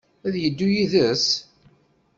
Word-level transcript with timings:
Ad 0.27 0.35
yeddu 0.41 0.67
yid-s? 0.73 1.25